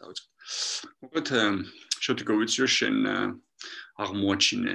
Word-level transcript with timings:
დავიწყე. 0.00 0.28
მოკლედ 1.02 1.28
შეთქოვიციო 2.06 2.66
შენ 2.76 2.96
აღმოაჩინე 4.02 4.74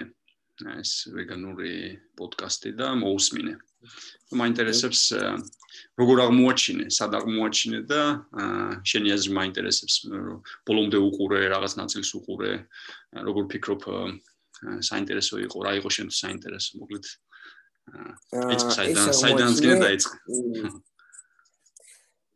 ეს 0.58 0.92
ვეგანური 1.13 1.74
პოდკასტი 2.17 2.72
და 2.77 2.95
მოусმინე. 2.97 3.53
მაინტერესებს 4.33 5.01
როგორ 6.01 6.17
აღმოაჩინე, 6.25 6.85
სად 6.90 7.14
აღმოაჩინე 7.19 7.80
და 7.85 8.02
შენი 8.82 9.14
აზრი 9.14 9.32
მაინტერესებს 9.38 9.95
ბოლომდე 10.66 10.98
უყურე, 10.98 11.45
რაღაც 11.54 11.77
ნაწილს 11.77 12.09
უყურე, 12.18 12.54
როგორ 13.13 13.43
ფიქრობ 13.54 13.81
საინტერესო 14.81 15.45
იყო, 15.45 15.57
რა 15.61 15.71
იყო 15.77 15.89
შენ 15.93 16.07
საინტერესო, 16.09 16.81
მოკლედ 16.81 17.05
ეს 18.57 18.63
საიდან 18.75 19.07
საიდან 19.13 19.52
ძგენ 19.57 19.77
დაიწყე. 19.86 20.15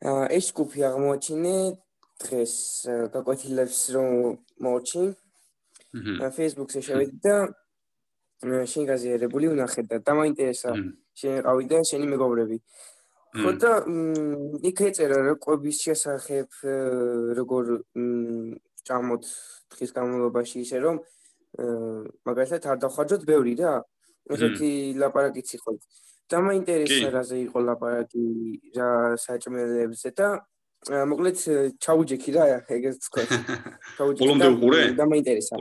აა 0.01 0.25
ეს 0.37 0.47
კუფი 0.57 0.79
აღმოაჩინე 0.89 1.55
დღეს 2.23 2.53
გაკვეთილებს 3.13 3.79
რომ 3.95 4.09
მოჩი. 4.63 5.03
Facebook-ზე 6.37 6.79
შევედი 6.87 7.17
და 7.25 7.35
შენ 8.41 8.83
გაზიარებული 8.89 9.51
ვნახე 9.51 9.81
და 9.89 9.99
დამაინტერესა 10.07 10.71
შენ 11.19 11.35
ყავი 11.45 11.65
და 11.71 11.77
შენი 11.89 12.05
მეგობრები. 12.13 12.57
ხო 13.31 13.51
და 13.63 13.71
იქ 14.69 14.79
ეწერა 14.87 15.17
რა 15.27 15.33
ყვების 15.43 15.77
შესახებ 15.85 16.49
როგორ 17.39 17.65
ჭამოთ 18.87 19.23
დღის 19.71 19.91
განმავლობაში 19.95 20.57
ისე 20.65 20.77
რომ 20.83 20.95
მაგალითად 22.27 22.63
არ 22.71 22.77
დახვაჯოთ 22.83 23.21
ბევრი 23.27 23.53
რა. 23.61 23.73
ესეთი 24.31 24.71
ლაპარაკიც 25.01 25.49
იყო. 25.57 25.71
დამაინტერესა 26.31 27.07
რაზე 27.11 27.37
იყო 27.45 27.59
ლაპარაკი 27.67 28.25
რა 28.77 28.89
საჭმელებზე 29.19 30.09
და 30.15 30.27
მოკლედ 30.89 31.37
ჩაუჯექი 31.77 32.31
რა 32.33 32.45
ეგეც 32.65 32.97
თქვა. 33.05 33.23
ჩაუჯექი. 33.97 34.21
ბოლომდე 34.21 34.47
უყურე? 34.55 34.81
დამაინტერესა. 34.97 35.55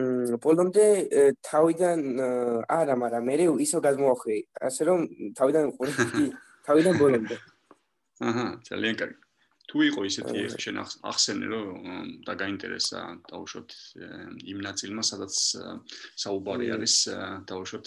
მ 0.00 0.38
ბოლომდე 0.42 0.86
თავიდან 1.44 2.00
არა, 2.66 2.94
მაგრამ 3.04 3.22
მე 3.28 3.34
ისო 3.64 3.78
გადმოახვი, 3.84 4.38
ასე 4.68 4.82
რომ 4.88 4.98
თავიდან 5.38 5.64
უყურე 5.70 5.92
თავიდან 6.66 6.94
ბოლომდე. 7.02 7.36
აჰა, 8.24 8.46
ძალიან 8.70 8.96
კარგი. 8.96 9.24
თუ 9.74 9.82
იყო 9.88 10.00
ისეთი 10.06 10.40
შენ 10.62 10.76
ახსენე 11.10 11.46
რომ 11.50 12.08
დაგაინტერესა 12.28 13.00
დაუშვოთ 13.30 13.70
იმ 14.52 14.58
ნაწილმა 14.66 15.02
სადაც 15.08 15.34
საუბარი 16.20 16.68
არის 16.76 16.96
დაუშვოთ 17.48 17.86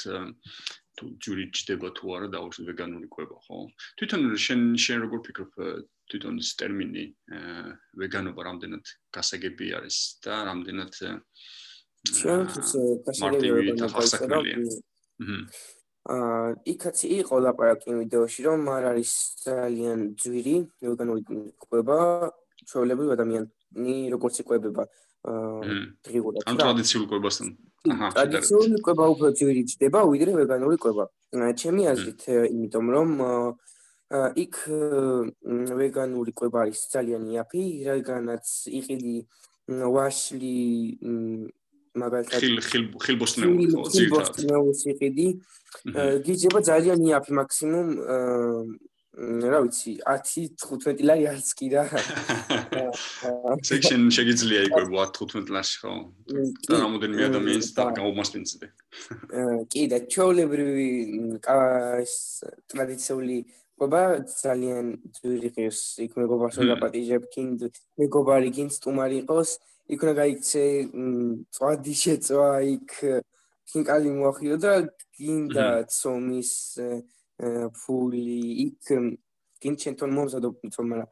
თუ 0.97 1.05
ჯური 1.21 1.45
ჯდება 1.53 1.89
თუ 1.97 2.05
არა 2.17 2.27
დაუშვოთ 2.33 2.65
ვეგანური 2.69 3.07
კვება 3.13 3.37
ხო? 3.45 3.57
თვითონ 4.01 4.21
შენ 4.45 4.61
შენ 4.83 4.97
როგორ 5.05 5.19
ფიქრობ 5.27 5.51
თვითონ 6.09 6.35
ეს 6.41 6.49
ტერმინი 6.59 7.05
ვეგანობა 8.01 8.41
რამდენად 8.49 8.85
გასაგები 9.13 9.67
არის 9.77 9.97
და 10.25 10.35
რამდენად 10.49 10.93
ჩვენთვის 12.17 12.71
გასაგებია 13.07 13.73
და 13.81 13.87
გასაგებია 13.93 14.57
აა 16.07 16.51
იქაც 16.71 16.97
იყო 17.03 17.35
ლაპარაკი 17.43 17.91
ვიდეოში 17.99 18.41
რომ 18.47 18.61
არ 18.71 18.83
არის 18.95 19.11
ძალიან 19.43 19.99
ძვირი 20.21 20.55
ვეგანური 20.87 21.21
კვება 21.67 21.97
ჩვეულებრივ 22.63 23.09
ადამიანი 23.17 23.95
როგორც 24.15 24.39
იკვებება 24.43 24.83
აა 25.27 25.75
დღიურად 26.07 26.47
ან 26.47 26.61
ტრადიციულ 26.63 27.03
კვებასთან 27.11 27.47
ტრადიციული 27.88 28.81
კვება 28.85 29.05
უფრო 29.13 29.27
ძვირი 29.39 29.63
ჩდება 29.71 29.99
ვიდრე 30.11 30.31
ვეგანური 30.41 30.77
კვება. 30.83 31.05
ჩემი 31.61 31.83
აზრით 31.91 32.21
იმიტომ 32.53 32.85
რომ 32.95 33.09
იქ 34.39 34.55
ვეგანური 35.81 36.31
კვება 36.31 36.63
არის 36.63 36.81
ძალიან 36.93 37.23
იაფი 37.27 37.63
რადგანაც 37.88 38.45
იყიდი 38.80 39.15
ვაშლი 39.67 40.58
მაგალითად 41.97 42.39
ხილ 42.39 42.55
ხილ 42.63 42.85
ხილბოსნეული 43.03 43.65
ხო 43.73 43.83
ხილბოსნეულის 43.91 44.81
იყიდი 44.93 45.27
გიძება 46.23 46.59
ძალიან 46.71 47.04
იაფი 47.04 47.31
მაქსიმუმ 47.42 47.89
რა 49.52 49.59
ვიცი 49.65 49.92
10-15 50.05 51.04
ლარი 51.09 51.25
არც 51.33 51.48
კი 51.58 51.67
რა 51.73 51.83
section 53.63 54.09
შეიძლება 54.13 54.59
იკვებო 54.67 55.05
15 55.17 55.53
ლარში 55.53 55.77
ხო? 55.81 55.93
და 56.69 56.75
რამოდენიმე 56.83 57.23
ადამიანს 57.29 57.69
და 57.77 57.83
გამომასპინძლე. 57.97 58.67
კი 59.71 59.81
და 59.91 59.97
ჩაოლებრივი 60.13 60.89
ტრადიციული 62.71 63.37
გვება 63.77 64.25
ძალიან 64.25 64.85
ძვირი 65.13 65.49
ღირს 65.53 65.81
იქ 66.01 66.17
მეგობარსა 66.17 66.65
დაპატიჟებ 66.65 67.25
კინ 67.33 67.49
მეგობარი 68.01 68.49
კინ 68.57 68.69
სტუმარი 68.73 69.21
იყოს 69.21 69.51
იქ 69.93 69.99
უნდა 70.01 70.13
გაიქცე 70.17 70.63
წვადი 71.53 71.93
შეწვა 72.01 72.49
იქ 72.73 72.95
კინკალი 73.69 74.09
მოახიო 74.17 74.57
და 74.65 74.73
გინდა 75.13 75.67
ცომის 75.93 76.51
ფული 77.77 78.25
იქ 78.65 78.91
კინ 79.61 79.77
შენთან 79.83 80.11
მომზადო 80.17 80.49
ცომა 80.73 81.05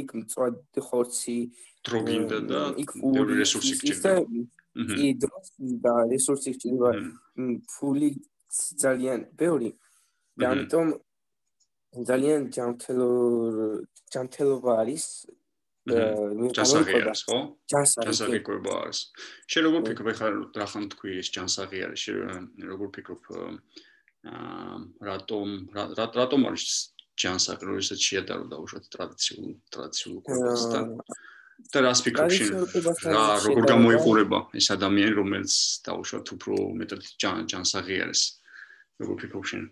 იქ 0.00 0.16
მწვადი 0.24 0.80
ხორცი 0.88 1.38
დროგინდა 1.88 2.38
და 2.50 2.60
იქ 2.82 2.90
ფული 3.00 3.32
რესურსი 3.40 3.74
გჭირდა. 3.80 4.12
კი 4.90 5.06
დროსი 5.22 5.66
და 5.84 5.94
რესურსი 6.12 6.50
გჭირდა. 6.56 6.90
ფული 7.74 8.08
ძალიან 8.82 9.20
ბევრი. 9.36 9.70
და 10.40 10.44
ამიტომ 10.54 10.88
ძალიან 12.06 12.40
ჯანმრთელო 12.54 13.10
ჯანმრთელობა 14.14 14.72
არის 14.82 15.04
ჯანსაღი 15.90 16.92
არის 17.00 17.22
ხო? 17.26 17.38
ჯანსაღი 17.72 18.40
კვება 18.46 18.72
არის. 18.84 18.98
შენ 19.50 19.62
როგორ 19.66 19.80
ფიქრობ 19.88 20.08
ხა 20.20 20.28
რა 20.60 20.66
ხან 20.70 20.84
თქვი 20.92 21.10
ეს 21.22 21.28
ჯანსაღი 21.34 21.78
არის? 21.88 22.02
როგორ 22.70 22.88
ფიქრობ 22.94 23.22
აა 24.30 24.76
რატომ 25.08 25.46
რატომ 26.20 26.40
არის 26.52 26.66
ჯანსაღი? 27.16 27.62
როდესაც 27.70 28.00
შეადარო 28.08 28.44
დაუშვათ 28.52 28.84
ტრადიციულ 28.94 29.48
ტრადიციულ 29.74 30.16
კვებასთან? 30.28 30.84
და 31.00 31.20
რას 31.84 32.00
ფიქრობ 32.04 32.30
შენ? 32.34 32.48
რა 33.10 33.24
როგორ 33.46 33.64
გამოიყურება 33.70 34.38
ეს 34.58 34.66
ადამიანი 34.74 35.14
რომელიც 35.20 35.54
დაუშვათ 35.86 36.26
უფრო 36.36 36.54
მეტად 36.80 37.02
ჯანსაღი 37.50 37.96
არის? 38.04 38.22
როგორ 39.00 39.14
ფიქრობ 39.22 39.44
შენ? 39.50 39.62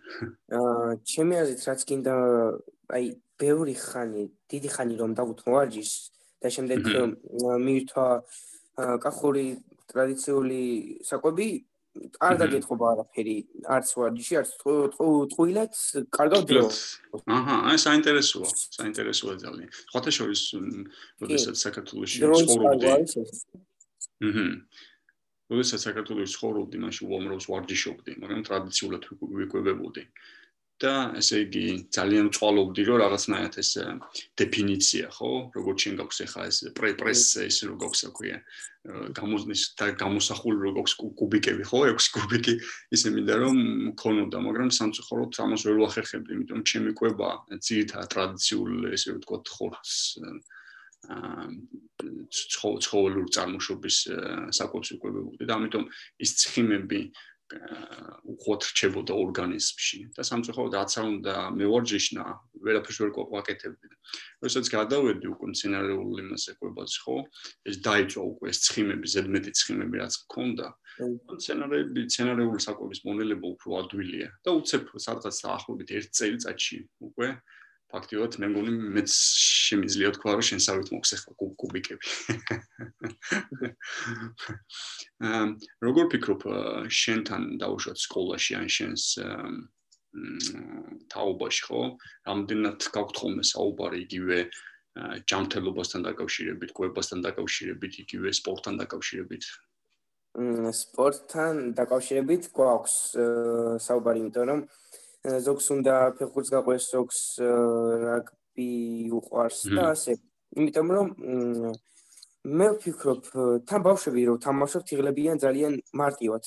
აა 0.59 0.91
ჩემი 1.05 1.35
აზრით 1.43 1.63
რაც 1.69 1.81
კიდე 1.89 2.13
აი 2.97 3.05
ბევრი 3.39 3.75
ხანი, 3.79 4.25
დიდი 4.51 4.69
ხანი 4.75 4.95
რომ 4.99 5.11
დაუთმო 5.19 5.51
ვარჯიშს 5.55 5.97
და 6.43 6.49
შემდეგ 6.55 6.79
მირთვა 7.67 8.09
კახური 9.05 9.47
ტრადიციული 9.91 10.63
საკვები 11.09 11.49
არ 12.19 12.35
დაგეთყობა 12.43 12.85
არაფერი, 12.93 13.37
არც 13.75 13.89
ვარჯიში, 13.99 14.35
არც 14.41 14.51
ტყუილად, 14.59 15.73
კარგად 16.15 16.43
დრო. 16.51 16.65
აჰა, 17.27 17.57
აი 17.73 17.79
საინტერესოა, 17.87 18.49
საინტერესოა 18.79 19.35
ძალიან. 19.45 19.69
ხოთა 19.93 20.11
შორის, 20.19 20.43
როდესაც 21.23 21.57
საქართველოში 21.67 22.17
ცხოვრობდი. 22.23 22.87
აჰა. 24.29 24.47
როდესაც 25.49 25.81
საქართველოში 25.89 26.33
ცხოვრობდი, 26.37 26.77
მაშინ 26.85 27.05
უამროს 27.09 27.45
ვარჯიშობდი, 27.49 28.13
მაგრამ 28.21 28.41
ტრადიციულად 28.49 29.03
ვიკვებებოდი. 29.39 30.03
და 30.79 30.95
ესე 31.19 31.43
იგი 31.43 31.65
ძალიან 31.95 32.29
წვალობდი 32.35 32.83
რომ 32.87 32.99
რაღაცნაირად 33.03 33.55
ეს 33.63 33.71
დეფინიცია 34.39 35.07
ხო? 35.11 35.31
როგორც 35.57 35.79
შენ 35.85 35.95
გაქვს 36.01 36.21
ახლა 36.27 36.45
ეს 36.51 36.59
პრეს 36.79 37.23
ეს 37.43 37.59
რო 37.67 37.75
გაქვს 37.83 38.03
აქვია 38.09 38.39
გამოზნის 39.19 39.63
და 39.75 39.87
გამოსახული 39.99 40.59
რო 40.63 40.71
გაქვს 40.79 40.95
კუბიკები 41.19 41.65
ხო? 41.67 41.81
6 41.99 42.15
კუბიკი 42.15 42.55
ისე 42.95 43.09
მინდა 43.17 43.35
რომ 43.43 43.59
მქონოდა 43.91 44.39
მაგრამ 44.47 44.71
სამწუხაროდ 44.79 45.41
ამას 45.45 45.67
ვერ 45.67 45.83
ვახერხებდი 45.83 46.31
იმიტომ 46.39 46.61
ჩემი 46.63 46.95
კვება 46.95 47.31
ძირთა 47.59 48.07
ტრადიციულ 48.15 48.95
ესე 48.95 49.19
ვთქვა 49.19 49.39
ხორცს 49.51 49.99
აა 50.23 50.49
ცხოველურ 52.85 53.29
წარმოშობის 53.35 53.97
საკვებს 54.59 54.91
ვიკვებებოდი 54.95 55.47
და 55.49 55.57
ამიტომ 55.59 55.85
ის 56.25 56.31
ცხიმები 56.43 57.01
უხოთ 57.49 58.67
რჩებოდა 58.69 59.15
ორგანიზმში 59.25 59.99
და 60.17 60.23
სამწუხაროდ 60.29 60.75
რაც 60.79 60.93
არ 61.01 61.07
უნდა 61.09 61.35
მევარჯიშნა 61.57 62.25
ვერაფერს 62.67 62.99
ვერ 63.03 63.11
ყვაკეთებდი. 63.17 63.89
როდესაც 64.45 64.67
გადავედი 64.75 65.27
უკვე 65.33 65.47
მცენარეულ 65.53 66.21
იმაზე 66.25 66.53
ყვებას 66.61 66.95
ხო, 67.05 67.17
ეს 67.69 67.77
დაიწვა 67.89 68.23
უკვე 68.33 68.47
ეს 68.53 68.59
ცხიმები, 68.69 69.07
ზედმეტი 69.15 69.51
ცხიმები 69.61 69.97
რაც 70.03 70.15
მქონდა. 70.29 70.67
მცენარეები, 71.39 72.01
მცენარეული 72.09 72.61
საკვების 72.69 73.01
მონელება 73.09 73.47
უფრო 73.55 73.69
ადვილია 73.81 74.29
და 74.45 74.51
უცებ 74.61 74.85
სადღაც 75.09 75.35
დაახლოებით 75.47 75.89
1 75.99 76.13
წელიწადში 76.19 76.77
უკვე 77.09 77.29
ფაქტიურად 77.93 78.37
მე 78.43 78.49
მგონი 78.53 78.73
მეც 78.97 79.13
შემიძლია 79.69 80.13
თქვა 80.19 80.37
რომ 80.37 80.45
შენ 80.49 80.61
სავით 80.65 80.89
მოხს 80.93 81.15
ახლა 81.17 81.33
კუბიკები. 81.61 82.07
აა 85.29 85.45
როგორ 85.85 86.05
ფიქრობ 86.15 86.47
შენთან 87.01 87.43
დაუშვათ 87.63 87.99
სკოლაში 88.05 88.59
ან 88.61 88.69
შენს 88.77 89.05
თაობაში 91.13 91.63
ხო? 91.69 91.81
რამდენად 92.29 92.89
გაგვთხოვნე 92.95 93.45
საუბარი 93.53 93.99
იგივე 94.07 94.39
ჯანმრთელობასთან 95.31 96.05
დაკავშირებით, 96.09 96.71
კვებასთან 96.75 97.21
დაკავშირებით, 97.27 97.93
იგივე 98.05 98.33
სპორტთან 98.35 98.81
დაკავშირებით? 98.83 99.45
სპორტთან 100.79 101.55
დაკავშირებით 101.79 102.51
გვაქვს 102.55 102.97
საუბარი, 103.85 104.23
იმიტომ 104.25 104.47
რომ 104.51 104.61
ზოგს 105.47 105.67
უნდა 105.75 105.95
ფეხბურთს 106.19 106.53
გაყვეს, 106.55 106.85
ზოგს 106.95 107.21
რაგბი 108.07 108.73
უყვარს 109.19 109.61
და 109.75 109.85
ასე. 109.95 110.19
იმიტომ 110.57 110.89
რომ 110.97 111.09
მე 112.49 112.67
ვფიქრობ, 112.79 113.23
თან 113.69 113.81
ბავშვები 113.85 114.23
რომ 114.31 114.39
თამაშობთ, 114.41 114.93
იღლებიან 114.95 115.37
ძალიან 115.43 115.73
მარტივად. 115.93 116.45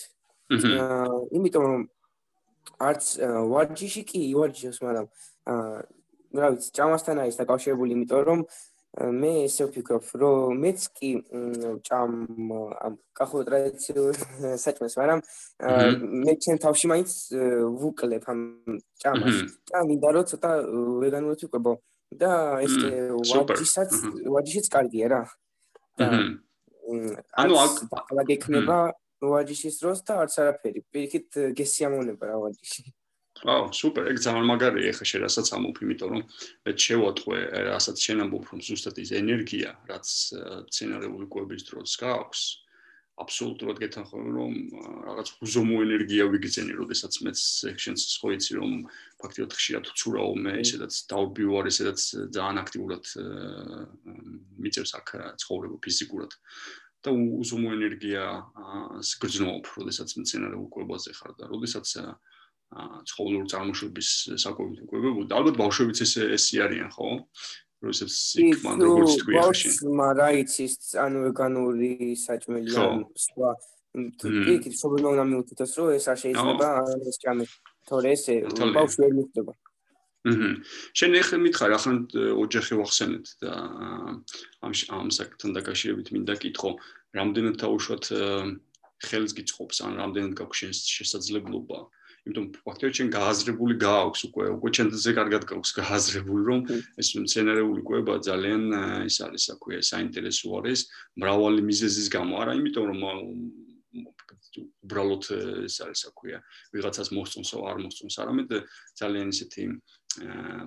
აა, 0.52 1.18
იმიტომ 1.38 1.64
რომ 1.72 1.82
არც 2.82 3.04
ვარჯიში 3.52 4.04
კი 4.10 4.22
ვარჯიშობს, 4.40 4.80
მაგრამ 4.82 5.08
აა, 5.52 5.78
რა 6.42 6.48
ვიცი, 6.56 6.70
ჭამასთან 6.78 7.22
არის 7.22 7.40
დაკავშირებული, 7.42 7.92
იმიტომ 7.96 8.22
რომ 8.30 8.40
მე 8.92 9.32
ესე 9.48 9.68
ვფიქრობ, 9.70 10.04
რომ 10.20 10.58
მეც 10.64 10.80
კი 11.00 11.10
ჭამ 11.88 12.12
ამ 12.76 12.94
კახო 13.16 13.44
ტრადიციულ 13.48 14.12
საჭმელს, 14.64 14.96
მაგრამ 15.00 15.20
მე 16.28 16.34
ჩემ 16.44 16.60
თავში 16.60 16.88
მაინც 16.92 17.12
ვუკლებ 17.80 18.24
ამ 18.28 18.40
ჭამას. 19.00 19.38
და 19.72 19.78
მინდა 19.88 20.10
რომ 20.12 20.26
ცოტა 20.28 20.52
ვეგანურად 21.04 21.40
ვიყვებო 21.40 21.74
და 22.12 22.32
ეს 22.66 22.74
ვაჯისაც 23.32 23.92
ვაჯიშიც 24.28 24.68
კარგია 24.72 25.08
რა. 25.12 25.22
ანუ 27.42 27.54
აქ 27.66 27.76
აღგექნება 28.20 28.78
ვაჯიშის 29.22 29.76
დროს 29.82 30.00
და 30.04 30.14
არც 30.26 30.34
არაფერი. 30.42 30.80
პირიქით 30.92 31.30
გესიამოვნება 31.56 32.24
რა 32.26 32.38
ვაჯიში. 32.42 32.84
აუ, 33.42 33.74
სუპერ, 33.74 34.06
ეგ 34.12 34.18
ძალიან 34.22 34.46
მაგარია 34.46 34.94
ხა 34.94 35.06
შენ 35.08 35.22
რასაც 35.26 35.48
ამობ, 35.56 35.76
იმიტომ 35.82 36.10
რომ 36.14 36.24
მე 36.62 36.72
შევატყვე, 36.78 37.38
რასაც 37.74 37.98
შენ 38.06 38.18
ამბობ, 38.28 38.44
რომ 38.54 38.60
ზუსტად 38.62 38.96
ის 39.02 39.12
ენერგია, 39.18 39.70
რაც 39.90 40.06
სცენარული 40.70 41.26
კვების 41.26 41.62
დროს 41.70 41.92
გაქვს, 41.98 42.42
აბსოლუტურად 43.22 43.78
გეთანხმები, 43.82 44.32
რომ 44.36 44.54
რაღაც 45.08 45.32
უზომო 45.46 45.78
ენერგია 45.86 46.28
ვიგზენი, 46.34 46.74
როდესაც 46.82 47.14
მეც 47.26 47.40
შენს 47.84 48.02
ხო 48.22 48.34
იცი, 48.38 48.52
რომ 48.60 48.72
ფაქტიურად 49.22 49.56
ხშირად 49.58 49.86
ცურავ 50.02 50.30
მე, 50.46 50.54
ესედაც 50.64 50.94
დავბივარ, 51.14 51.70
ესედაც 51.72 52.00
ძალიან 52.38 52.58
აქტიურად 52.64 53.04
მიწევს 54.62 54.92
აქ 55.02 55.08
ცხოვრება 55.44 55.78
ფიზიკურად. 55.86 56.32
და 57.02 57.10
უზომო 57.18 57.70
ენერგია 57.74 58.24
გრძნობ, 59.22 59.70
როდესაც 59.74 60.10
მცენარეულ 60.22 60.68
კვებაზე 60.70 61.14
ხარ 61.18 61.32
და 61.40 61.50
როდესაც 61.50 61.88
ცხოველური 63.10 63.50
წარმოშობის 63.52 64.10
საკვებით 64.38 64.86
უკვებებოდა. 64.86 65.40
ალბათ 65.40 65.58
ბავშვებიც 65.60 66.04
ესე 66.06 66.30
ესე 66.38 66.62
არიან, 66.66 66.94
ხო? 66.94 67.10
როდესაც 67.82 68.14
იქ 68.46 68.58
მან 68.66 68.78
როგორც 68.86 69.14
თქვი 69.22 69.34
ახლა 69.42 69.54
შენ. 69.62 69.74
მაგრამ 69.98 70.18
რა 70.22 70.30
იცის, 70.42 70.74
ანუ 71.06 71.18
ვეგანური 71.26 71.92
საჭმელი 72.26 72.70
ან 72.78 73.04
სხვა 73.26 73.50
კი, 74.22 74.70
პრობლემა 74.78 75.10
უნდა 75.16 75.26
მიუთითოს, 75.32 75.72
რომ 75.78 75.88
ეს 75.98 76.06
არ 76.12 76.18
შეიძლება 76.24 76.68
ეს 77.12 77.18
ჭამე. 77.24 77.46
თორე 77.90 78.08
ესე 78.16 78.34
ბავშვი 78.78 79.00
ვერ 79.04 79.14
მიხვდება. 79.20 79.54
აჰა. 80.32 80.50
შენ 80.94 81.12
ახლა 81.18 81.38
მითხარ, 81.42 81.72
ახლა 81.78 81.94
ოჯახი 82.44 82.74
ვახსენეთ 82.78 83.26
და 83.42 83.52
ამ 84.62 84.74
ამ 84.98 85.08
საკითხთან 85.18 85.50
დაკავშირებით 85.58 86.08
მინდა 86.14 86.36
კითხო, 86.38 86.70
რამდენად 87.18 87.56
თავშოთ 87.58 88.06
ხელს 89.02 89.32
გიწყობს 89.34 89.78
ან 89.82 89.94
რამდენად 89.98 90.34
გაქვს 90.38 90.86
შესაძლებლობა 90.86 91.80
იმიტომ 92.22 92.46
ფაქტობრივად 92.66 92.96
ჩვენ 92.98 93.10
გააზრებული 93.16 93.76
გააქვს 93.82 94.22
უკვე 94.28 94.46
უკვე 94.56 94.70
ჩვენზე 94.78 95.12
კარგად 95.18 95.46
გაქვს 95.52 95.72
გააზრებული 95.78 96.44
რომ 96.50 96.60
ეს 97.02 97.10
მცენარეული 97.18 97.82
კვება 97.88 98.14
ძალიან 98.30 98.64
ის 99.10 99.18
არის 99.26 99.46
აქვე 99.56 99.82
საინტერესო 99.90 100.48
არის 100.62 100.80
მრავალი 101.18 101.62
მიზეზის 101.70 102.08
გამო. 102.14 102.34
არა 102.42 102.54
იმიტომ 102.62 102.86
რომ 102.92 103.02
უბრალოდ 104.86 105.24
ეს 105.66 105.76
არის 105.86 106.02
აქვე 106.12 106.38
ვიღაცას 106.76 107.10
მოსწონს 107.16 107.52
ან 107.58 107.66
არ 107.72 107.78
მოსწონს 107.86 108.18
არამედ 108.22 108.50
ძალიან 109.02 109.28
ისეთი 109.34 109.64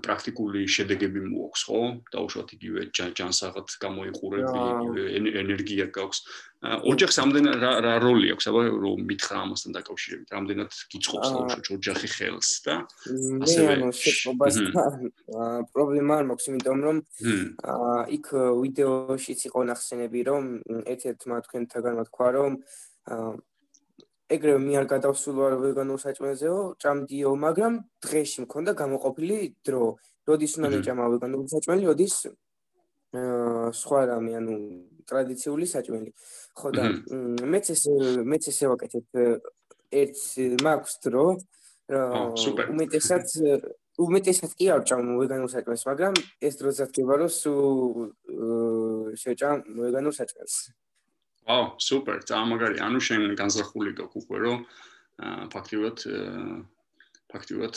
პრაქტიკული 0.04 0.64
შედეგები 0.64 1.20
მოაქვს, 1.28 1.62
ხო? 1.68 1.80
დაუშვათ 2.14 2.48
იგივე 2.56 2.80
ჯანსაღად 2.96 3.68
გამოიყურები, 3.84 4.56
იგივე 4.56 5.02
ენერგია 5.42 5.86
გაქვს. 5.92 6.18
ოჯახს 6.64 7.16
ამდენ 7.20 7.46
რა 7.60 7.72
რა 7.84 7.94
როლი 8.00 8.32
აქვს, 8.32 8.46
აბა 8.48 8.60
რომ 8.72 9.00
მითხრა 9.04 9.36
ამასთან 9.44 9.70
დაკავშირებით, 9.76 10.28
რამდენად 10.32 10.70
გიწყობს 10.94 11.28
დაუშვათ 11.34 11.66
ოჯახი 11.76 12.08
ხელს 12.14 12.50
და 12.64 12.74
ასევე 13.44 13.68
ანუ 13.74 13.88
შეფობასთან 14.00 14.68
პრობლემა 15.76 16.12
არ 16.18 16.24
მაქვს, 16.32 16.48
იმიტომ 16.48 16.78
რომ 16.88 16.96
იქ 18.16 18.26
ვიდეოშიც 18.64 19.40
იყო 19.52 19.60
ნახსენები, 19.68 20.20
რომ 20.24 20.42
ერთ-ერთმა 20.88 21.36
თქვენთაგანმა 21.44 22.04
თქვა, 22.08 22.28
რომ 22.32 22.52
ეგრევე 24.32 24.60
მე 24.64 24.74
არ 24.80 24.86
გადავსულვარ 24.88 25.52
ვეგანურ 25.60 25.98
საჭმელზეო, 26.00 26.58
ჭამდიო, 26.80 27.30
მაგრამ 27.44 27.72
დღეში 28.00 28.38
მქონდა 28.48 28.72
გამოყოფილი 28.72 29.36
დრო. 29.66 29.84
როდის 30.24 30.52
უნდა 30.56 30.68
მეჭამა 30.72 31.04
ვეგანური 31.12 31.48
საჭმელი, 31.52 31.82
როდის 31.90 32.14
აა 33.14 33.70
სხვა 33.76 34.00
რამე, 34.10 34.32
ანუ 34.40 34.54
ტრადიციული 35.04 35.66
საჭმელი. 35.68 36.10
ხო 36.56 36.68
და 36.72 36.84
მეც 37.52 37.66
ეს 37.74 37.82
მეც 38.24 38.44
ესე 38.48 38.64
ვაკეთებ 38.72 39.06
ერთ 39.92 40.18
მაქვს 40.64 40.94
დრო. 41.04 41.26
აა 41.92 42.64
უმეტესად 42.72 43.26
უმეტესად 43.94 44.52
კი 44.58 44.66
არ 44.74 44.80
ჭამ 44.88 45.04
ვეგანურ 45.20 45.50
საჭმელს, 45.52 45.84
მაგრამ 45.86 46.14
ეს 46.42 46.54
დრო 46.58 46.70
ზათქება, 46.74 47.14
რომ 47.20 47.30
სულ 47.30 47.54
შეჭამ 49.22 49.58
ვეგანურ 49.84 50.14
საჭმელს. 50.16 50.56
აუ, 51.44 51.64
სუპერ, 51.76 52.18
წამაგარი. 52.28 52.76
ანუ 52.80 52.98
შენ 53.04 53.22
განზრახული 53.36 53.90
გაქვს 53.98 54.16
უკვე, 54.24 54.38
რომ 54.44 54.58
ფაქტიურად 55.52 55.98
ფაქტიურად 57.34 57.74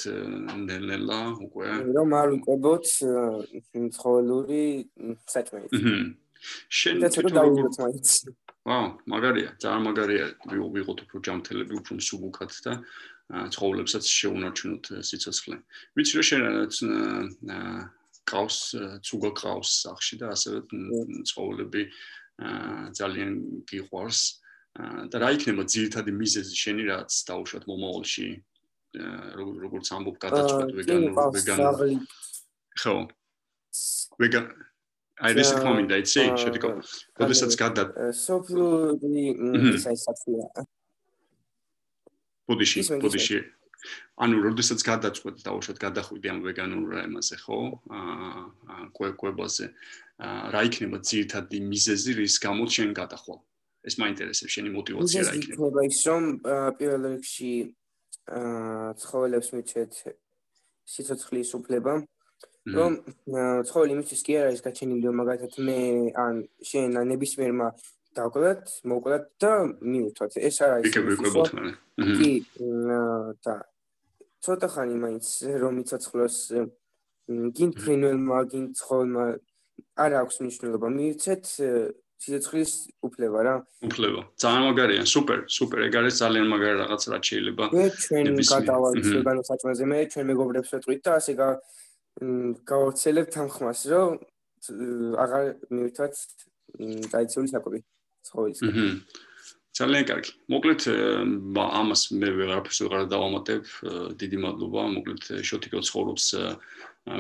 ნელა 0.68 1.22
უკვე 1.46 1.68
რომ 1.98 2.10
არ 2.14 2.30
უყებოთ 2.38 2.86
ცხოველური 3.98 4.64
საჭმელი. 5.34 5.68
აჰა. 5.74 5.96
შენ 6.70 6.96
თვითონ 7.10 7.36
ვაუ, 8.68 8.88
მაგარია, 9.08 9.50
წამაგარია. 9.64 10.26
ვიღოთ 10.76 11.00
უფრო 11.08 11.18
ჯამთელები, 11.24 11.74
უფრო 11.80 11.92
მსუბუქად 11.98 12.52
და 12.68 12.74
ცხოველებსაც 13.52 14.04
შეუნარჩუნოთ 14.04 14.86
სიცოცხლე. 15.08 15.58
ვიცი 15.96 16.14
რომ 16.20 16.26
შენ 16.30 16.42
ყავს, 18.28 18.58
ცუგა 19.08 19.32
ყავს 19.40 19.70
სახში 19.88 20.16
და 20.20 20.36
ასევე 20.36 20.58
ცხოველები 21.32 21.82
ძალიან 22.38 23.32
გიყვარს. 23.66 24.22
და 25.10 25.16
რა 25.18 25.30
იქნება 25.34 25.64
ძირითადი 25.66 26.12
მიზეზი 26.14 26.54
შენი 26.54 26.84
რაც 26.86 27.10
დაუშვათ 27.26 27.64
მომავალში? 27.66 28.28
როგორც 28.98 29.86
ამბობ 29.94 30.16
გადაწყვეტ 30.22 30.70
ვეგანურ 30.78 31.12
ვეგანურ 31.34 31.78
ხო. 32.78 32.96
ვეგან 34.22 34.46
აი 35.18 35.34
ეს 35.42 35.50
კომენტი 35.58 35.90
დაიცი 35.92 36.22
შეთიკო. 36.44 36.70
როდესაც 37.18 37.52
გადა 37.58 37.84
სოფლური 38.14 39.26
საისაცია. 39.82 40.46
ბუდიში 42.48 42.80
ბუდიში 43.02 43.38
ანუ 44.18 44.36
როდესაც 44.42 44.82
გადაწყვეტ 44.82 45.42
დაუშვათ 45.46 45.78
გადახვიდე 45.78 46.28
ამ 46.34 46.40
ვეგანურ 46.42 46.86
რამაზე 46.98 47.38
ხო? 47.38 47.60
აა 47.98 48.88
კვებაზე 48.98 49.66
რა 50.54 50.62
იქნება 50.70 50.98
ძირითადი 51.06 51.58
მიზეზი 51.62 52.12
რის 52.18 52.36
გამოც 52.42 52.70
შენ 52.78 52.90
გადახვალ 52.98 53.40
ეს 53.86 53.96
მაინტერესებს 54.02 54.52
შენი 54.58 54.70
мотивация 54.74 55.22
რა 55.22 55.34
იქნება? 55.38 55.54
იქნება 55.54 55.80
ის 55.86 56.00
რომ 56.10 56.24
პირველ 56.82 57.02
რიგში 57.14 57.54
აა 58.38 58.90
ცხოველებს 59.06 59.50
მიჩეთ 59.54 59.94
სიცოცხლის 60.98 61.50
უფლება 61.62 61.94
რომ 62.74 62.92
ცხოველი 63.70 63.92
იმისთვის 63.96 64.22
კი 64.26 64.34
არ 64.42 64.46
არის 64.50 64.62
გაჩენილი 64.66 65.04
რომ 65.08 65.16
მაგალითად 65.22 65.54
მე 65.62 65.80
ან 66.26 66.36
შენ 66.66 67.00
ან 67.00 67.06
ნებისმიერმა 67.14 67.68
დავკლათ, 68.18 68.64
მოკლათ 68.82 69.26
და 69.38 69.54
მიუთოთ. 69.78 70.32
ეს 70.42 70.58
არ 70.66 70.72
არის. 70.82 70.90
კი, 70.90 71.02
კი, 72.18 72.32
და 73.46 73.56
ცოტა 74.44 74.68
ხანი 74.74 74.96
მაინც 75.04 75.26
რომ 75.62 75.74
მიცოცხლოს 75.82 76.38
გინ 77.28 77.70
ფრინველმა, 77.78 78.38
გინ 78.52 78.66
ცხოველმა 78.78 79.26
არ 80.04 80.12
აქვს 80.22 80.36
მნიშვნელობა. 80.42 80.88
მიიცეთ 80.98 81.44
სიცოცხლის 82.18 82.72
უფლება 83.08 83.40
რა. 83.46 83.56
უფლება. 83.86 84.22
ძალიან 84.42 84.64
მაგარია, 84.68 85.04
სუპერ, 85.06 85.40
სუპერ. 85.58 85.80
ეგ 85.88 85.94
არის 86.02 86.16
ძალიან 86.22 86.48
მაგარი 86.54 86.76
რაღაც 86.82 87.02
რაც 87.14 87.24
შეიძლება. 87.30 87.66
მე 87.78 87.86
ჩვენ 88.04 88.26
გადავალთ 88.54 89.06
ვეგანო 89.18 89.42
საჭმელზე, 89.50 89.84
მე 89.92 90.00
ჩვენ 90.12 90.26
მეგობრებს 90.32 90.70
ვეთყვით 90.74 91.02
და 91.06 91.12
ასე 91.20 91.32
გავავრცელებთ 92.72 93.34
ამ 93.38 93.50
ხმას, 93.54 93.80
რომ 93.94 94.12
აღარ 95.24 95.46
მივითვათ 95.70 96.14
ტრადიციული 97.12 97.48
საკვები. 97.54 97.80
ცხოველის. 98.28 98.60
ძალიან 99.78 100.06
კარგი. 100.10 100.32
მოკლედ 100.50 100.82
ამას 101.80 102.02
მე 102.18 102.30
ვეღარაფერს 102.38 102.80
ვეღარ 102.84 103.02
დავამატებ. 103.14 103.64
დიდი 104.22 104.38
მადლობა. 104.44 104.82
მოკლედ 104.98 105.22
შოთიკო 105.50 105.80
ცხოვრობს 105.88 106.26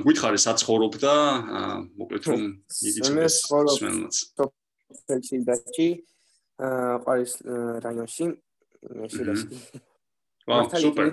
გითხარი 0.07 0.39
საცხოვრობ 0.41 0.93
და 0.99 1.15
მოკლედ 2.01 2.23
რომ 2.27 2.41
იცოდეს 2.89 3.35
სმენლაც. 3.45 4.15
თოფელში 4.37 5.37
დაჩი 5.47 5.89
ყარის 7.05 7.33
რაიონში 7.85 8.25
შეიძლება. 9.13 9.83
ვაუ, 10.47 10.63
სუპერ. 10.81 11.07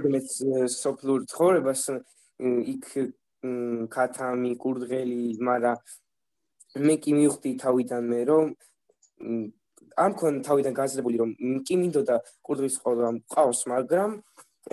სოფლურ 0.71 1.21
ცხოვრებას 1.31 1.83
იქ 2.75 2.85
ქათამი, 3.93 4.53
კურდღელი, 4.63 5.23
მაგრამ 5.45 5.79
მე 6.87 6.95
კი 7.03 7.11
მივხვდი 7.19 7.51
თავიდან 7.61 8.03
მე 8.11 8.21
რომ 8.31 8.47
ამ 10.05 10.13
ქონ 10.19 10.35
თავიდან 10.47 10.75
გაზრებული 10.75 11.17
რომ 11.23 11.31
კი 11.67 11.75
მინდოდა 11.81 12.17
კურდღის 12.47 12.77
ყოლა 12.83 13.11
მყავს, 13.19 13.61
მაგრამ 13.73 14.11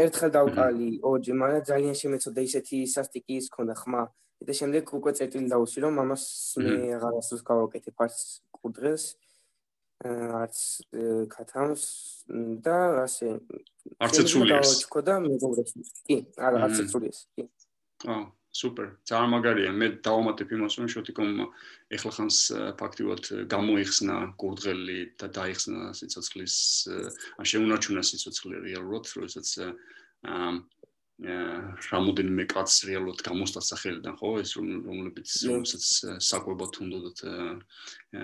ერთხელ 0.04 0.32
დავყალი 0.38 0.90
ოჯი, 1.04 1.32
მაგრამ 1.42 1.64
ძალიან 1.72 1.96
შემეცოდა 2.02 2.42
ისეთი 2.48 2.78
სასტიკი 2.96 3.34
ის 3.42 3.48
ქონდა 3.56 3.76
ხმა. 3.82 4.04
და 4.42 4.54
შემდეგ 4.58 4.90
უკვე 4.98 5.12
წერტილი 5.18 5.48
დაუსვი 5.54 5.80
რომ 5.86 5.96
ამას 6.02 6.24
მე 6.66 6.78
აღარასდროს 6.98 7.44
გავაკეთებ 7.46 7.96
არც 8.02 8.18
კურდღელს 8.58 9.06
არც 10.42 10.58
ქათამს 11.30 11.84
და 12.66 12.78
ასე 13.06 13.38
არც 14.02 14.16
ეცულიეს. 14.26 14.72
და 15.06 15.16
მეგობრებს. 15.22 15.72
კი, 16.10 16.18
არა, 16.42 16.58
არც 16.66 16.78
ეცულიეს. 16.86 17.20
კი. 17.38 17.44
აა 18.10 18.26
სუპერ. 18.52 18.88
ძალიან 19.08 19.30
მაგარია. 19.32 19.72
მე 19.72 19.88
დავამატებ 20.04 20.48
იმას, 20.56 20.74
რომ 20.80 20.88
შოთიკომ 20.92 21.30
ეხლა 21.96 22.12
ხანს 22.18 22.38
ფაქტიურად 22.82 23.24
გამოიხსნა 23.48 24.16
კურდღელი 24.42 25.00
და 25.20 25.28
დაიხსნა 25.38 25.96
სიცოცხლის 25.96 26.56
ან 27.40 27.46
შეუნარჩუნა 27.52 28.02
სიცოცხლე 28.12 28.56
რეალურად, 28.68 29.06
როდესაც 29.16 29.48
აა 29.62 30.52
რამოდენიმე 31.22 32.48
კაც 32.50 32.82
რეალურად 32.90 33.20
გამოსტა 33.22 33.62
სახელიდან, 33.62 34.16
ხო, 34.18 34.30
ეს 34.42 34.58
რომლებიც 34.58 35.30
რომელსაც 35.46 35.84
საკვებად 36.18 36.80
უნდათ 36.82 37.20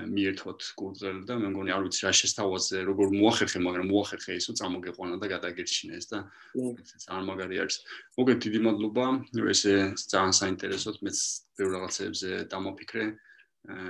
მიერთვათ 0.09 0.65
კურდღელი 0.73 1.21
და 1.29 1.37
მე 1.37 1.51
მგონი 1.53 1.75
არ 1.77 1.85
ვიცი 1.85 2.01
რა 2.07 2.13
შესთავაზე, 2.17 2.81
როგორ 2.89 3.13
მოახერხე, 3.13 3.61
მაგრამ 3.61 3.91
მოახერხე 3.93 4.37
ისო 4.41 4.57
წამოგეყვანა 4.57 5.21
და 5.21 5.29
გადაგერჩინა 5.29 5.93
ეს 5.93 6.09
და 6.09 6.25
ძალიან 6.57 7.25
მაგარი 7.29 7.55
არის. 7.61 7.77
მოგეთ 8.17 8.37
დიდი 8.49 8.59
მადლობა, 8.65 9.05
ესე 9.45 9.73
ძალიან 9.93 10.33
საინტერესოდ 10.41 10.97
მეც 11.05 11.17
ბევრ 11.53 11.69
რაღაცებზე 11.77 12.29
დამოფიქრე. 12.49 13.05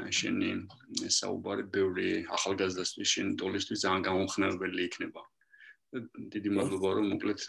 შენი 0.09 0.51
საუბარი 1.13 1.63
ბევრი 1.69 2.09
ახალგაზრდასთვის 2.33 3.09
შენ 3.13 3.27
ტოლისთვის 3.37 3.83
ძალიან 3.85 4.01
გამომხნევებელი 4.09 4.81
იქნება. 4.89 5.21
დიდი 6.33 6.49
მადლობა 6.57 6.89
რომ 6.97 7.05
მოკლედ 7.13 7.41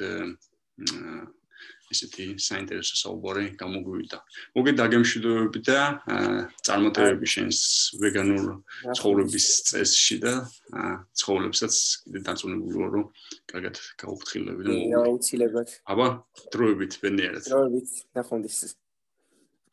ისეთი 1.95 2.25
საინტერესო 2.37 2.95
საუბარი 3.01 3.45
გამოგვივიდა. 3.61 4.19
მოგე 4.57 4.73
დაგემშვიდობები 4.81 5.61
და 5.69 5.81
წარმატებები 6.67 7.27
შენს 7.35 7.59
ვეგანურ 8.03 8.51
ცხოვრების 8.97 9.47
წესში 9.69 10.17
და 10.25 10.35
ცხოვრებსაც 11.23 11.75
კიდე 12.05 12.21
დაწუნებული 12.29 12.77
ვარ 12.83 12.91
რომ 12.99 13.07
კარგად 13.53 13.81
გაუფრთხილები 14.05 14.63
და 14.69 14.71
მოგე. 14.77 14.99
აუცილებლად. 15.09 15.69
აბა, 15.89 16.09
დროებით 16.53 16.93
ბენიერად. 17.03 17.45
დროებით, 17.49 17.89
ნახვამდის. 18.15 18.59